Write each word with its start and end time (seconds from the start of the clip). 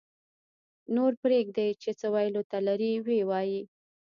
-نور 0.89 1.11
پرېږدئ 1.23 1.69
چې 1.81 1.91
څه 1.99 2.07
ویلو 2.13 2.43
ته 2.49 2.57
لري 2.67 2.91
ویې 3.05 3.23
وایي 3.29 3.59